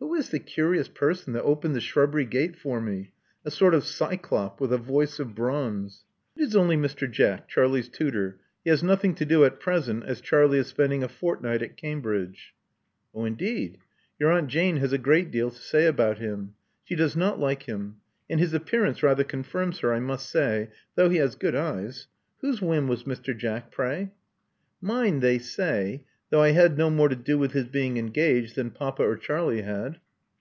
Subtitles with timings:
[0.00, 3.10] Who is the curious person that opened the shrubbery gate for me?—
[3.44, 6.04] a sort of Cyclop with a voice of bronze."
[6.36, 7.10] '*It is only Mr.
[7.10, 8.38] Jack, Charlie's tutor.
[8.64, 11.76] He has noth ing to do at present, as Charlie is spending a fortnight at
[11.76, 12.54] Cambridge."
[13.14, 13.78] Oh, indeed!
[14.20, 16.54] Your Aunt Jane has a great deal to say about him.
[16.84, 17.96] She does not like him;
[18.30, 22.06] and his appearance rather confirms her, I must say, though he has good eyes.
[22.40, 23.36] Whose whim was Mr.
[23.36, 24.12] Jack, pray?"
[24.80, 28.70] Mine, they say; though I had no more to do with his being engaged than
[28.70, 29.98] papa or Charlie had."